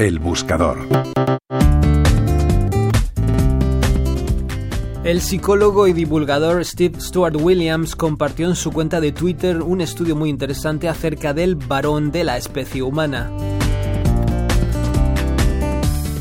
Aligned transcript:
El 0.00 0.18
buscador. 0.18 0.78
El 5.04 5.20
psicólogo 5.20 5.88
y 5.88 5.92
divulgador 5.92 6.64
Steve 6.64 6.98
Stuart 6.98 7.36
Williams 7.36 7.96
compartió 7.96 8.48
en 8.48 8.56
su 8.56 8.72
cuenta 8.72 9.02
de 9.02 9.12
Twitter 9.12 9.60
un 9.60 9.82
estudio 9.82 10.16
muy 10.16 10.30
interesante 10.30 10.88
acerca 10.88 11.34
del 11.34 11.54
varón 11.54 12.12
de 12.12 12.24
la 12.24 12.38
especie 12.38 12.82
humana. 12.82 13.30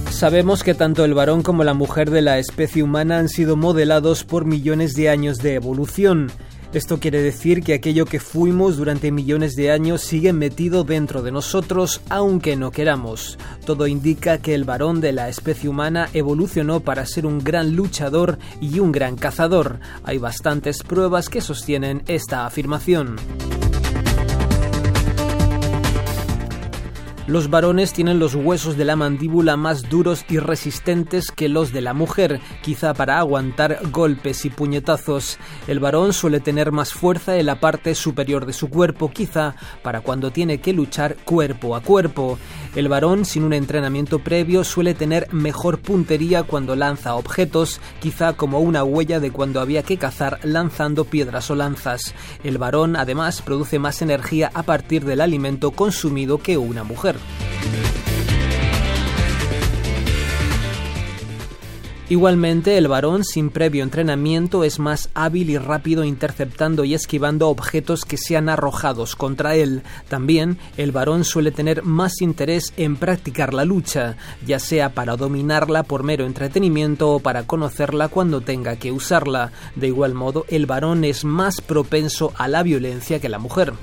Sabemos 0.10 0.62
que 0.62 0.74
tanto 0.74 1.06
el 1.06 1.14
varón 1.14 1.42
como 1.42 1.64
la 1.64 1.74
mujer 1.74 2.10
de 2.12 2.22
la 2.22 2.38
especie 2.38 2.84
humana 2.84 3.20
han 3.20 3.30
sido 3.30 3.56
modelados 3.56 4.26
por 4.26 4.44
millones 4.44 4.94
de 4.96 5.08
años 5.08 5.38
de 5.38 5.54
evolución. 5.54 6.30
Esto 6.72 7.00
quiere 7.00 7.24
decir 7.24 7.64
que 7.64 7.74
aquello 7.74 8.06
que 8.06 8.20
fuimos 8.20 8.78
durante 8.78 9.12
millones 9.12 9.56
de 9.56 9.72
años 9.72 10.02
sigue 10.02 10.34
metido 10.34 10.84
dentro 10.84 11.24
de 11.24 11.32
nosotros 11.32 12.02
aunque 12.10 12.56
no 12.56 12.70
queramos. 12.70 13.40
Todo 13.66 13.88
indica 13.88 14.38
que 14.38 14.54
el 14.54 14.66
varón 14.66 15.02
de 15.02 15.12
la 15.12 15.30
especie 15.30 15.68
humana 15.68 16.10
evolucionó 16.14 16.82
para 16.82 17.08
ser 17.08 17.26
un 17.26 17.40
gran 17.40 17.76
luchador 17.76 18.38
y 18.62 18.80
un 18.80 18.92
gran 18.92 19.16
cazador. 19.16 19.80
Hay 20.04 20.20
bastantes 20.20 20.84
pruebas 20.84 21.30
que 21.30 21.42
sostienen 21.42 22.04
esta 22.06 22.46
afirmación. 22.46 23.16
Los 27.30 27.52
varones 27.52 27.94
tienen 27.94 28.18
los 28.18 28.34
huesos 28.34 28.76
de 28.76 28.86
la 28.86 28.96
mandíbula 28.96 29.56
más 29.56 29.88
duros 29.88 30.26
y 30.30 30.40
resistentes 30.40 31.30
que 31.30 31.48
los 31.48 31.72
de 31.72 31.82
la 31.82 31.94
mujer, 31.94 32.42
quizá 32.64 32.96
para 32.96 33.20
aguantar 33.20 33.82
golpes 33.92 34.46
y 34.46 34.50
puñetazos. 34.50 35.38
El 35.68 35.80
varón 35.80 36.14
suele 36.14 36.40
tener 36.40 36.72
más 36.72 36.92
fuerza 36.92 37.38
en 37.38 37.46
la 37.46 37.60
parte 37.60 37.94
superior 37.94 38.48
de 38.48 38.54
su 38.54 38.72
cuerpo, 38.72 39.12
quizá 39.12 39.54
para 39.84 40.02
cuando 40.02 40.32
tiene 40.32 40.58
que 40.58 40.74
luchar 40.74 41.18
cuerpo 41.18 41.76
a 41.76 41.82
cuerpo. 41.82 42.40
El 42.76 42.90
varón 42.90 43.26
sin 43.26 43.44
un 43.44 43.54
entrenamiento 43.54 44.18
previo 44.18 44.64
suele 44.64 44.96
tener 44.96 45.32
mejor 45.32 45.82
puntería 45.82 46.42
cuando 46.42 46.76
lanza 46.76 47.14
objetos, 47.14 47.80
quizá 48.02 48.34
como 48.34 48.60
una 48.60 48.84
huella 48.84 49.20
de 49.20 49.30
cuando 49.30 49.62
había 49.62 49.84
que 49.84 49.98
cazar 49.98 50.40
lanzando 50.42 51.06
piedras 51.06 51.52
o 51.52 51.56
lanzas. 51.56 52.16
El 52.44 52.58
varón 52.58 52.96
además 52.96 53.44
produce 53.44 53.78
más 53.78 54.02
energía 54.02 54.50
a 54.56 54.64
partir 54.64 55.06
del 55.06 55.22
alimento 55.22 55.70
consumido 55.70 56.40
que 56.40 56.58
una 56.58 56.84
mujer. 56.84 57.19
Igualmente, 62.10 62.76
el 62.80 62.88
varón 62.88 63.24
sin 63.24 63.52
previo 63.52 63.84
entrenamiento 63.84 64.64
es 64.64 64.80
más 64.80 65.12
hábil 65.14 65.52
y 65.52 65.60
rápido 65.60 66.04
interceptando 66.04 66.84
y 66.84 66.96
esquivando 66.96 67.50
objetos 67.50 68.04
que 68.04 68.18
sean 68.18 68.50
arrojados 68.50 69.16
contra 69.16 69.54
él. 69.54 69.84
También, 70.08 70.58
el 70.76 70.92
varón 70.92 71.24
suele 71.24 71.52
tener 71.52 71.84
más 71.84 72.20
interés 72.22 72.74
en 72.78 72.96
practicar 72.96 73.54
la 73.54 73.64
lucha, 73.64 74.18
ya 74.44 74.58
sea 74.58 74.96
para 74.96 75.18
dominarla 75.18 75.84
por 75.84 76.02
mero 76.02 76.26
entretenimiento 76.26 77.12
o 77.12 77.20
para 77.20 77.46
conocerla 77.46 78.08
cuando 78.08 78.42
tenga 78.42 78.78
que 78.78 78.92
usarla. 78.92 79.52
De 79.76 79.86
igual 79.86 80.16
modo, 80.16 80.46
el 80.50 80.66
varón 80.66 81.04
es 81.04 81.24
más 81.24 81.62
propenso 81.62 82.34
a 82.38 82.48
la 82.48 82.64
violencia 82.64 83.20
que 83.20 83.30
la 83.30 83.38
mujer. 83.38 83.74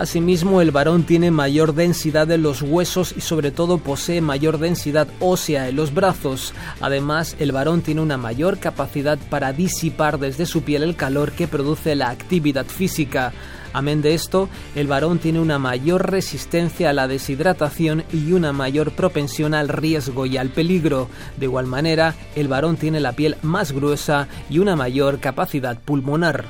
Asimismo, 0.00 0.62
el 0.62 0.70
varón 0.70 1.02
tiene 1.02 1.30
mayor 1.30 1.74
densidad 1.74 2.30
en 2.30 2.40
los 2.40 2.62
huesos 2.62 3.12
y 3.14 3.20
sobre 3.20 3.50
todo 3.50 3.76
posee 3.76 4.22
mayor 4.22 4.56
densidad 4.56 5.06
ósea 5.18 5.68
en 5.68 5.76
los 5.76 5.92
brazos. 5.92 6.54
Además, 6.80 7.36
el 7.38 7.52
varón 7.52 7.82
tiene 7.82 8.00
una 8.00 8.16
mayor 8.16 8.58
capacidad 8.58 9.18
para 9.28 9.52
disipar 9.52 10.18
desde 10.18 10.46
su 10.46 10.62
piel 10.62 10.84
el 10.84 10.96
calor 10.96 11.32
que 11.32 11.48
produce 11.48 11.96
la 11.96 12.08
actividad 12.08 12.64
física. 12.64 13.34
Amén 13.74 14.00
de 14.00 14.14
esto, 14.14 14.48
el 14.74 14.86
varón 14.86 15.18
tiene 15.18 15.38
una 15.38 15.58
mayor 15.58 16.10
resistencia 16.10 16.88
a 16.88 16.94
la 16.94 17.06
deshidratación 17.06 18.04
y 18.10 18.32
una 18.32 18.54
mayor 18.54 18.92
propensión 18.92 19.52
al 19.52 19.68
riesgo 19.68 20.24
y 20.24 20.38
al 20.38 20.48
peligro. 20.48 21.10
De 21.36 21.44
igual 21.44 21.66
manera, 21.66 22.14
el 22.36 22.48
varón 22.48 22.78
tiene 22.78 23.00
la 23.00 23.12
piel 23.12 23.36
más 23.42 23.72
gruesa 23.72 24.28
y 24.48 24.60
una 24.60 24.76
mayor 24.76 25.20
capacidad 25.20 25.78
pulmonar. 25.78 26.46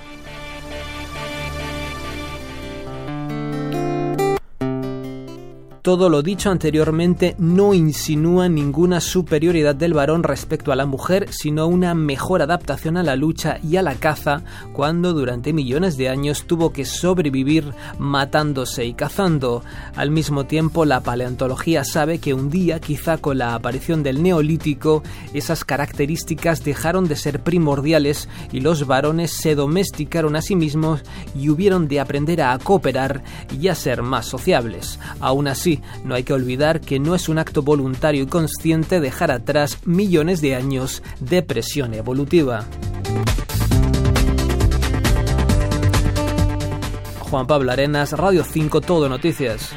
Todo 5.82 6.10
lo 6.10 6.20
dicho 6.20 6.50
anteriormente 6.50 7.34
no 7.38 7.72
insinúa 7.72 8.50
ninguna 8.50 9.00
superioridad 9.00 9.74
del 9.74 9.94
varón 9.94 10.22
respecto 10.22 10.72
a 10.72 10.76
la 10.76 10.84
mujer, 10.84 11.28
sino 11.30 11.66
una 11.68 11.94
mejor 11.94 12.42
adaptación 12.42 12.98
a 12.98 13.02
la 13.02 13.16
lucha 13.16 13.58
y 13.62 13.76
a 13.76 13.82
la 13.82 13.94
caza 13.94 14.42
cuando 14.74 15.14
durante 15.14 15.54
millones 15.54 15.96
de 15.96 16.10
años 16.10 16.44
tuvo 16.46 16.70
que 16.70 16.84
sobrevivir 16.84 17.72
matándose 17.98 18.84
y 18.84 18.92
cazando. 18.92 19.64
Al 19.96 20.10
mismo 20.10 20.44
tiempo, 20.44 20.84
la 20.84 21.00
paleontología 21.00 21.82
sabe 21.82 22.18
que 22.18 22.34
un 22.34 22.50
día, 22.50 22.78
quizá 22.78 23.16
con 23.16 23.38
la 23.38 23.54
aparición 23.54 24.02
del 24.02 24.22
neolítico, 24.22 25.02
esas 25.32 25.64
características 25.64 26.62
dejaron 26.62 27.08
de 27.08 27.16
ser 27.16 27.40
primordiales 27.40 28.28
y 28.52 28.60
los 28.60 28.86
varones 28.86 29.30
se 29.32 29.54
domesticaron 29.54 30.36
a 30.36 30.42
sí 30.42 30.56
mismos 30.56 31.00
y 31.34 31.48
hubieron 31.48 31.88
de 31.88 32.00
aprender 32.00 32.42
a 32.42 32.58
cooperar 32.58 33.22
y 33.58 33.68
a 33.68 33.74
ser 33.74 34.02
más 34.02 34.26
sociables. 34.26 34.98
Aún 35.20 35.48
así, 35.48 35.69
no 36.04 36.14
hay 36.14 36.24
que 36.24 36.32
olvidar 36.32 36.80
que 36.80 36.98
no 36.98 37.14
es 37.14 37.28
un 37.28 37.38
acto 37.38 37.62
voluntario 37.62 38.22
y 38.22 38.26
consciente 38.26 39.00
dejar 39.00 39.30
atrás 39.30 39.78
millones 39.84 40.40
de 40.40 40.54
años 40.54 41.02
de 41.20 41.42
presión 41.42 41.94
evolutiva. 41.94 42.66
Juan 47.20 47.46
Pablo 47.46 47.70
Arenas, 47.70 48.12
Radio 48.12 48.42
5 48.44 48.80
Todo 48.80 49.08
Noticias. 49.08 49.70